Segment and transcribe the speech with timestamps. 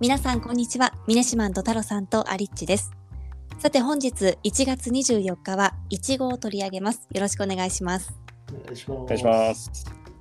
[0.00, 0.94] 皆さんこんにちは。
[1.08, 2.92] ミネシマンと太郎さんとアリッチです。
[3.58, 7.08] さて本日1月24日はいちごを取り上げます。
[7.12, 8.16] よろしくお願いします。
[8.86, 9.72] お願いします。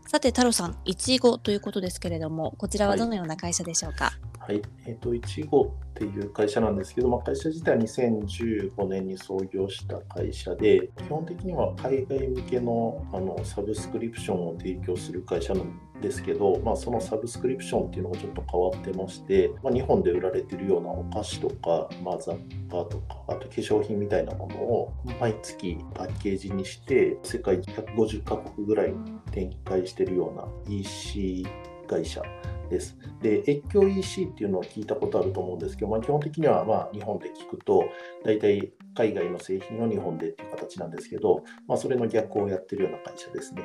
[0.08, 4.05] さて太郎さん、いちごということですけれども、こちらはどのような会社でしょうか？
[4.05, 4.13] はい、
[4.48, 4.61] はい。
[4.86, 22.38] えっ、と、いちごっていう会社なんですけど、まあ、会社自体は2015年に創業した会社で、基本的には海外向けのあのサブスクリプションを提供する会社なんですけど、まあ、そのサブスクリプションっていうのがちょっと変わってまして、まあ、日本で売られてるようなお菓子とか、まあ、雑
[22.72, 28.98] 貨とか、あと化粧品みたいなものを毎月パッケージにして、世界150カ国ぐらいに
[29.34, 31.45] 展開してるような EC
[31.86, 32.22] 会社
[32.70, 32.98] です。
[33.21, 37.89] で、越境 EC っていうのを聞いたことあると思うんですけど、まあ、基本的にはまあ日本で聞くと、
[38.23, 43.63] 大体海外の製品を日本でっていう形なんですけど、まあ、それの逆をやってるような会社ですね。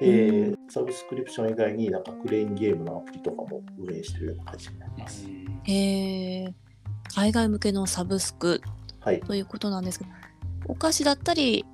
[0.00, 5.26] で、サブスクリプション以外になんかクレーンゲームのアプリとかも運営してるような会社になります。
[5.64, 6.52] へー
[7.14, 8.62] 海外向けのサブスク
[9.00, 9.20] はい。
[9.20, 10.10] ということなんですけど、
[10.68, 11.64] お菓子だったり、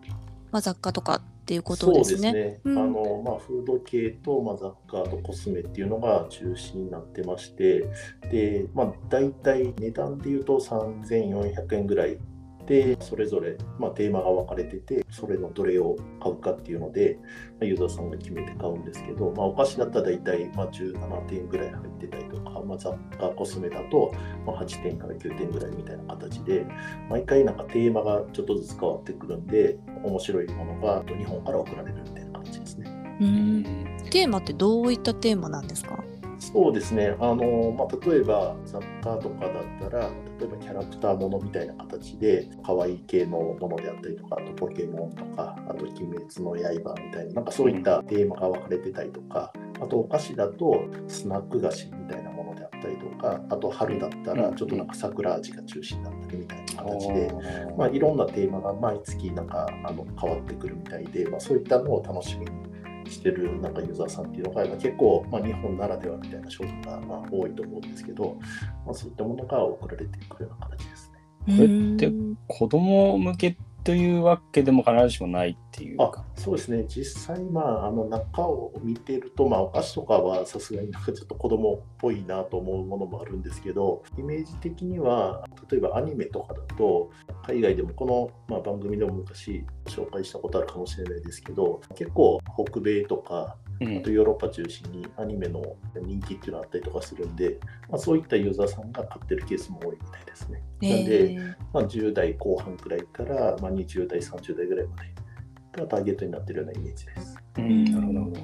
[0.53, 2.17] まあ、雑貨とかっていうことですね。
[2.17, 2.61] そうですね。
[2.65, 7.87] うんあのまあ、フード系と、まあ、雑貨とコスメっていうのが中心になってまして、
[8.33, 12.19] で、まあ、大体値段で言うと3400円ぐらい
[12.67, 24.13] で、それぞれ、まあ、テーマが分かれてて、それのどれを買うかっていうので、まあ、ユーザーさんが決めて買うんですけど、まあ、お菓子だったら大体、まあ、17点ぐらい入ってたりとか、まあ、雑貨、コスメだと、
[24.45, 26.67] まあ、8点から9点ぐらいみたいな形で、
[27.09, 32.91] 毎回なんかテーマがちょっとずつ変わってくるんで、面白いものが日本から送られるみたいな感じですね。
[33.21, 33.65] うん
[34.11, 36.05] テーマってどういったテーマなんですか？
[36.53, 40.09] そうですね、あのまあ、例えば雑貨とかだったら、
[40.39, 57.33] 例えばキャラクターものみたいな形で、可愛い系のものであったりとか、あとポケモンとか、あと鬼滅の刃みたいな、なんかそういったテーマが分かれてたりとか、あとお菓子だとスナック菓子みたいなものであったりとか、あと春だったらちょっとなんか桜味が中心だったりみたいな形で、
[57.77, 62.76] まあ、いろんなテーマが毎月なんかあの変わってくるみたいで、まあ、そういったのを楽しみに
[63.11, 68.39] してるなんかユーザーさんっていうのがまあ結構、まあ、日本ならではみたいな商品がまあ多いと思うんですけど、
[68.85, 71.57] まあ、そういったものが送られてくるような形ですね。
[71.57, 76.11] これってうん子供向けというわけでも必ずしもないっていうあ。
[76.35, 87.13] そうですね、実際、まあ、あの中を見てると、まあ、お菓子とかはさすがになんかちょっと子供っぽいなと思うものもあるんですけど、イメージ的には、例えばアニメとかだと、
[87.47, 95.63] 海外でもこの、まあ、番組でも昔紹介したことあるかもしれないですけど、結構北米とか、あとヨーロッパ中心にアニメの
[96.01, 97.59] 人気っていうのがあったりとかするんで、
[97.91, 100.63] まあ、そういったユーザーさんが買ってるケースも多いみたいですね。
[100.81, 107.37] なんで、えーまあ、10代後半くらいから、まあ、20代、30代ぐらいまでがターゲットになっているようなイメージです。
[107.59, 108.41] うんなるほどなるほど。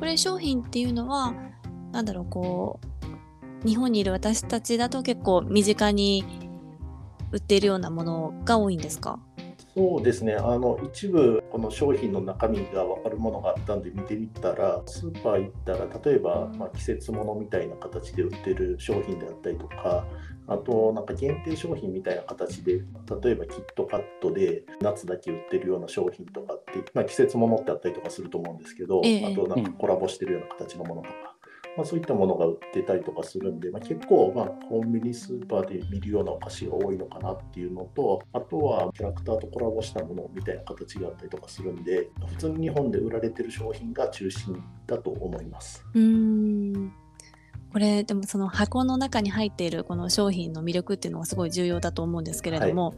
[0.00, 1.32] これ商品っていうのは
[1.92, 2.80] なんだろうこ
[3.64, 6.24] う日本にいる私たちだと結構身近に
[7.32, 9.18] 売っているようなものが多いんですか？
[9.76, 20.06] そうですね、あの一部、この商品の中身が分かるものがあったんで見てみたら、スーパー行ったら、例えば、まあ、季節ものみたいな形で売ってる商品であったりとか、
[20.48, 22.72] あと、なんか限定商品みたいな形で、
[23.22, 29.26] 例えばキットカットで夏だけ売ってるような商品とかって、まあ、季節ものってあったりとかすると思うんですけど、ええ。
[29.26, 31.35] あとなんかコラボしてるような形のものとか。
[31.76, 45.84] まあ、そういったものが売ってたりとかするんで、まあ、結構、まあ、コンビニスーパーで見るようなお菓子が多いのかなっていうのと、あとはキャラクターとコラボしたものみたいな形があったりとかするんで、普通に日本で売られてる商品が中心だと思います。
[45.94, 46.92] うーん。
[47.72, 52.94] これでもその箱の中に入っているこの商品の魅力っていうのがすごい重要だと思うんですけれども、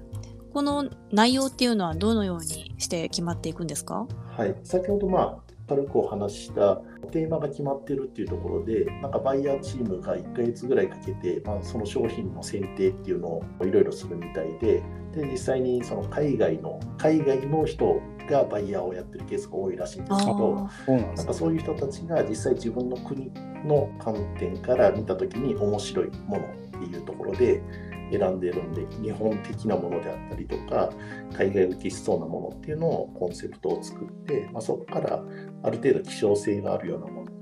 [0.53, 4.07] この内容っていうのはどのようにして決まっていくんですか？
[4.37, 6.77] はい、先ほど、まあ、軽くお話しした
[7.11, 14.83] テーマが決まってるっていうところで、なんかバイヤーチームが1ヶ月ぐらいかけて、まあ、その商品の選定っていうのをいろいろするみたいで、
[15.15, 21.15] で実際にその海外の海外の人がバイヤーをやってるケースが多いらしいんですけど、あそうなんか。
[21.15, 23.31] なんかそういう人たちが実際自分の国
[23.65, 27.63] の観点から見たときに面白いものっていうところで
[28.11, 30.91] 選んでるんで、日本的なものであったりとか、
[31.37, 35.23] 海外受けしそうなものっていうのをコンセプトを作って、まあ、そこから
[35.63, 37.33] ある程度希少性があるようなもの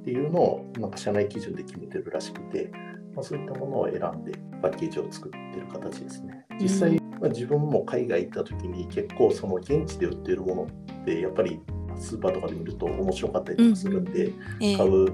[0.00, 2.70] っていうのをなんか社内基準で決めてるらしくて、
[3.14, 4.32] まあ、そういったものを選んで
[4.62, 6.44] パッケージを作ってる形ですね。
[6.60, 10.62] 実際、まあ、自分も海外行った時に結構その現地で売ってるもの
[11.00, 11.60] ってやっぱり
[11.96, 15.06] スーパーとかで見ると面白かったりとかするんで、え買う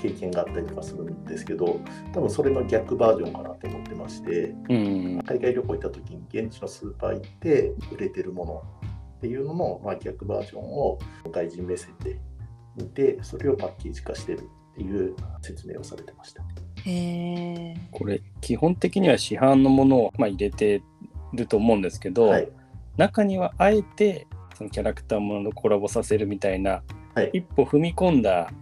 [0.00, 1.80] 経験があったりとかするんですけど
[2.12, 5.22] 多分それの逆バージョンかなと思ってましてうん。
[5.26, 8.62] 海外旅行行った時に現地のスーパー行って売れてるもの
[9.18, 10.98] っていうのの、まあ、逆バージョンを
[11.30, 12.18] 外人目線で
[12.76, 16.42] 見てそれをパッケージ化してるっていう説明をされてました。
[16.84, 17.74] へえ。
[17.90, 20.82] これ基本的には市販のものを、まあ、入れて
[21.34, 22.48] ると思うんですけど、はい、
[22.96, 24.26] 中にはあえて
[24.56, 26.82] そのキャラクターものとコラボさせるみたいな、
[27.14, 28.52] はい一歩踏み込んだ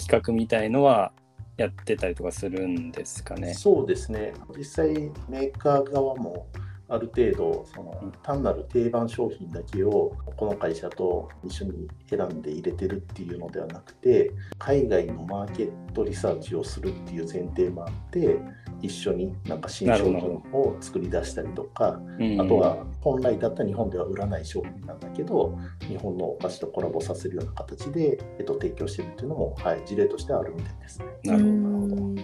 [0.00, 1.12] 企画みたいのは
[1.56, 3.54] やってたりとかするんですかね。
[3.54, 4.94] そうですね、実際、
[5.28, 6.46] メーカー側も
[6.90, 18.38] ある程度そのうん単なる定番商品だけをこの会社と一緒に選んで入れてるっていうのではなくて海外のマーケットリサーチをするっていう前提もあって
[18.82, 20.18] 一緒になんか新商品
[20.52, 31.06] を作り出したりとかうんあとは本来だったら日本では売らない商品なんだけど日本のお菓子とコラボさせるような形で、えっと、提供してるっていうのも、はい、事例としてはあるみたいですね。
[31.24, 32.14] なるほどうーん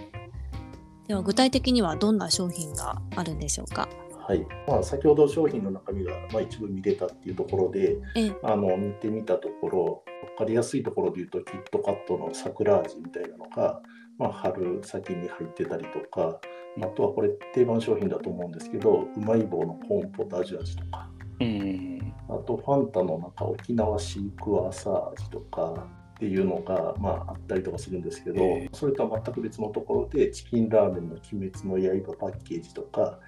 [1.07, 3.87] では具体的にはどんな商品があるんでしょうか？
[4.27, 4.45] はい。
[4.67, 8.35] まあ、先ほど商品の中身が、まあ、一部見れたっていうところでええ。
[8.43, 10.03] あの見てみたところ
[10.35, 13.81] 分かりやすいところで言うとキットカットの桜味みたいなのが、
[14.17, 16.41] まあ、春先に入ってたりとか
[16.81, 21.09] あとはこれ定番商品だと思うんですけどうまい棒のコーンポタージュ味とか。
[21.39, 22.13] うん。
[22.29, 25.87] あとファンタのなんか沖縄シークワーサー味とか
[26.17, 28.69] っていうのが、まあ、あったりとかするんですけど、ええ。
[28.73, 33.19] それとは全く別のところでチキンラーメンの鬼滅の刃パッケージとか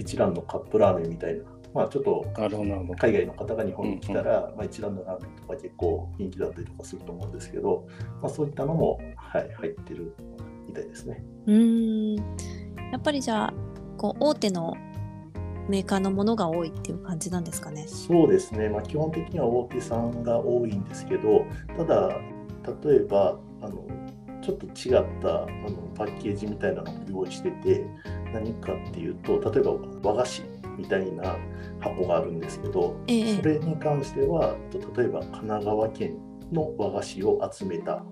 [0.00, 1.44] 一蘭のカップラーメンみたいな、
[1.74, 2.26] まあ、ちょっと。
[2.34, 7.86] 海外の方が日本に来たら、まあ、一蘭のラーメンとか結構人気だったりとかすると思うんですけど、
[8.22, 10.14] まあ、そういったのも、はい、入ってる
[10.66, 11.22] みたいですね。
[11.46, 12.16] うーん。
[12.92, 13.54] やっぱりじゃあ
[13.96, 14.74] こう大手の
[15.68, 17.86] メーカーのものが多いっていう感じなんですかね。
[17.86, 21.44] そうですね、まあ、基本的には大手さんが多いんですけど、
[21.76, 22.20] ただ、
[22.84, 23.84] 例えば、あの
[24.42, 27.86] ちょっと違ったあのパッケージみたいなのを用意してて、
[28.32, 29.72] 何かっていうと、例えば
[30.02, 30.42] 和菓子
[30.76, 31.36] みたいな
[31.80, 34.56] 箱があるんですけど、ええそれに関しては、
[34.96, 36.16] 例えば神奈川県
[36.52, 38.02] の和菓子を集めた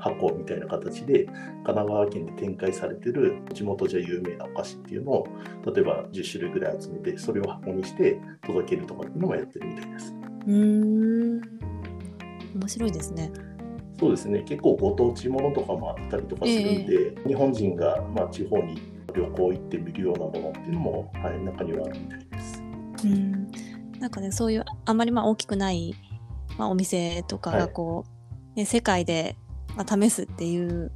[0.00, 5.26] 箱みたいな形で、神奈川県で展開されてる地元じゃ有名なお菓子っていうのを、
[5.74, 10.14] 例えば10種類ぐらい集めて、それを箱にして届けるとかっていうのもやってるみたいです。
[10.46, 11.40] うーん。
[12.54, 13.30] 面白いですね。
[13.98, 18.80] そうですね、結構ご当地ものとかもあったりとかするんで、日本人がまあ地方に
[19.12, 22.62] 旅行行ってみるようなものっていうのも、はい、中にはあるみたいです。
[23.04, 23.50] うん。
[23.98, 25.94] なんかねそういうあまりまあ大きくない、
[26.58, 28.04] まあ、お店とかはいがこ
[28.54, 29.36] う、ね、世界で、
[29.76, 30.90] まあ、試すっていう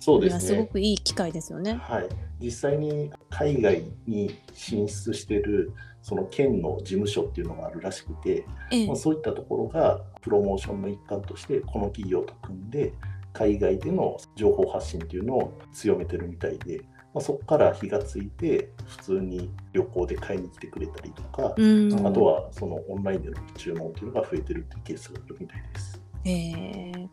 [0.00, 0.40] そうですね。
[0.40, 1.74] すごくいい機会ですよね。
[1.82, 2.08] はい、
[2.40, 5.72] 実際に海外に進出してる
[6.02, 12.92] その県の事務所っていうのがあるらしくて、ええまあ、そういったところがプロモーションの一環としてこの企業と組んで
[13.32, 16.82] 海外での情報発信っていうのを強めてるみたいで、
[17.14, 22.06] まあ、そこから火がついて普通に旅行で買いに来てくれたりとか、うん。
[22.06, 26.02] あとはそのオンラインでの注文っていうのが増えてるっていうケースがあるみたいです。
[26.24, 27.08] ええ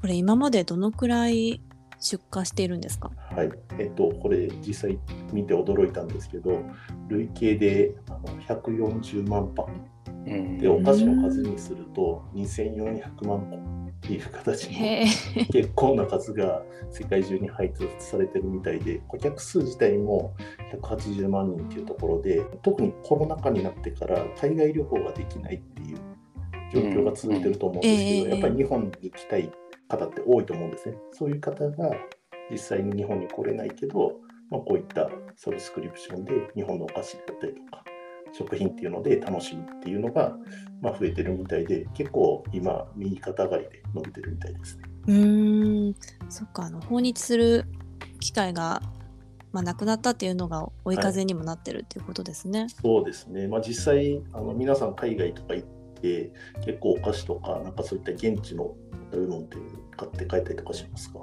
[0.00, 1.60] これ今までどのくらい
[1.98, 3.10] 出荷しているんですか？
[3.34, 4.98] はい、えっと、これ実際
[5.32, 6.62] 見て驚いたんですけど、
[7.08, 9.66] 累計であの140万パン
[10.26, 10.58] うん。
[10.58, 13.56] で、お菓子の数にすると2400万個
[14.12, 15.06] いう形のへえ。
[15.52, 20.34] 結構な数が世界中に配達されてるみたいで、顧客数自体も
[20.72, 25.98] 180万人っていうところで、特にコロナ禍になってから海外旅行ができないっていう
[26.72, 29.50] 状況が続いてると思うんですけど、うんやっぱり日本に行きたい
[29.88, 30.96] 方って多いと思うんですね。
[31.12, 31.90] そういう方が
[32.50, 34.12] 実際に日本に来れないけど、
[34.50, 37.84] まあ、こういったサブスクリプションで日本のお菓子だったりとか、
[38.36, 40.36] 食品っていうので楽しむっていうのが、
[40.82, 44.82] まあ、増えてるみたいで、結構今、右肩上がりで伸びてるみたいですね。
[45.06, 45.94] うーん。
[46.28, 47.64] そっか、あの、訪日する
[48.20, 48.82] 機会が、
[49.52, 52.66] まあ、なくなったっていうのが追い風にもなってるっていうことですね。
[52.82, 55.68] そうですね、まあ、実際あの、皆さん海外とか行っ
[56.02, 56.32] て、
[56.66, 58.74] 結構お菓子とか、なんかそういった現地の
[59.12, 59.56] 食べ物って
[59.96, 61.20] 買って帰ったりとかしますか？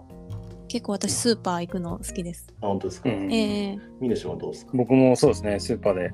[0.70, 2.48] 結構私スーパー行くの好きです。
[2.62, 4.72] あ、本当ですか、うんええミネシはどうですか？
[4.74, 6.12] 僕もそうですね、スーパーで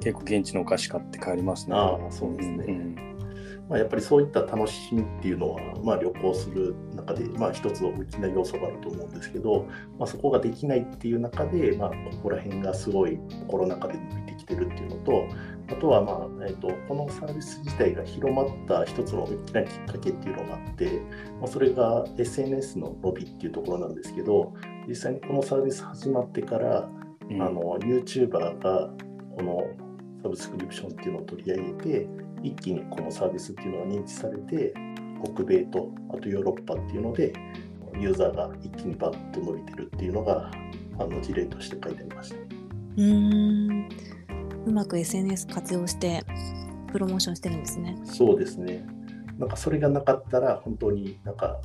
[0.00, 1.76] 結構現地のお菓子買って帰りますね。
[1.76, 2.72] ああそうですね。
[2.72, 3.06] ん
[3.68, 9.66] まあ、やっぱりそういった楽しみっていうのは、まあ、旅行する中で、まあ、一つ大きな要素があると思うんですけど、
[9.98, 15.26] まあ、そこができないっていう中で、まあ、ここら辺がすごいコロナ禍で伸びてきてるっていうのと、
[15.68, 21.00] あとは、まあえー、とこのサービス自体が広まった一つの大きなきっかけっていうのがあって、
[21.40, 24.54] まあ、それが SNS の伸びっていうところなんですけど、
[24.86, 26.88] 実際にこのサービス始まってから、
[27.28, 27.42] うん。
[27.42, 28.90] あの YouTuber が
[29.36, 29.85] この
[30.26, 32.06] サブスクリプションっていうのを取り上げて
[32.42, 34.74] 一気にこのサービスっていうのが認知されて
[35.22, 37.32] 北米とあとヨーロッパっていうので
[37.98, 40.50] ユーザーが一気にバッと伸びてるっていうのが
[40.98, 42.36] あの事例として書いてありました。
[42.36, 43.88] うーん。
[44.66, 46.24] うまく SNS 活用して
[46.90, 47.96] プロモーションしてるんですね。
[48.04, 48.84] そうですね。
[49.38, 51.60] なんかそれがなかったら本当になんか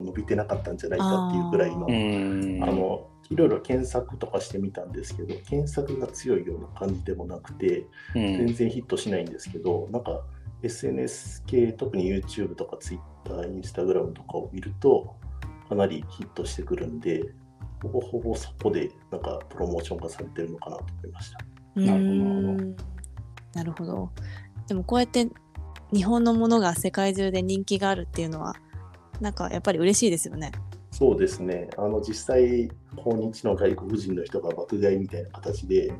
[0.00, 2.62] 伸びてなかったんじゃないかっていうぐらいのうん。
[2.62, 8.46] あのいろいろ検索とかしてみたんですけど検索が強いような感じでもなくてうん。
[8.46, 10.22] 全然ヒットしないんですけど、なんか
[10.62, 15.16] SNS 系特に YouTube とか Twitter、Instagram とかを見ると
[15.68, 17.22] かなりヒットしてくるんで
[17.82, 21.38] ほぼほぼそこでなんかプロモーション化されてるのかなと思いました。
[21.80, 22.74] なるほど。
[23.54, 24.10] なるほど。
[24.66, 25.28] でもこうやって
[25.92, 28.54] 日本のものが世界中で人気があるっていうのは
[29.20, 30.52] なんかやっぱり嬉しいですよね。
[30.94, 35.92] そうですね、あの実際、訪日の外国人の人が爆買いみたいな形で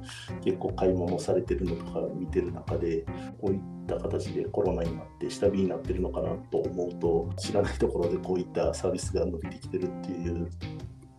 [0.45, 3.05] 結構買い物されてるのとか見てる中で、
[3.41, 10.49] こういった形でコロナになって下火になってるのかなと思うと、知らないところでこういったサービスが伸びてきてるっていう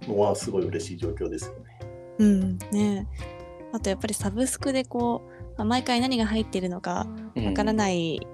[0.07, 1.79] のは、すごい嬉しい状況ですよね。
[2.19, 3.07] うんね
[3.73, 7.75] あとやっぱりサブスクでこう、まあ毎回何が入っているのかわからい。
[7.75, 8.25] ない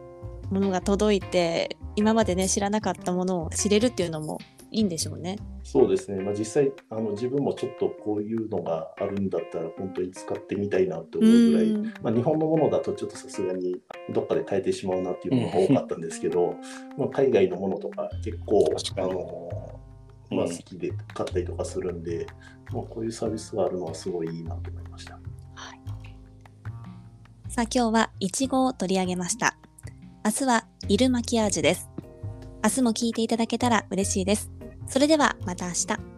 [0.52, 4.40] ものが届いて、今までね知らなかったものを知れるっていうのも
[4.72, 5.38] いいんでしょうね。
[5.64, 13.76] そうですね、まあ、実際あの、自分もちょっとこういうのがあるんだったら、本当に使ってみたいなと思うぐらい、うんまあ、日本のものだとちょっとさすがに
[14.14, 16.56] どっかで変えてしまうなっていうものが多かったんですけど、
[16.98, 18.66] まあ海外のものとか結構
[18.98, 19.50] あの、
[20.30, 22.26] まあ、うん好きで買ったりとかするんで、
[22.72, 25.20] まあ、こういうサービスがあるのはすごいいいなと思いました。
[27.50, 29.58] さあ今日はイチゴを取り上げました。
[30.24, 31.90] 明日はイルマキアージュです。
[32.64, 34.52] 明日も聞いていただけたら嬉しいです。
[34.88, 36.11] それではまた明日。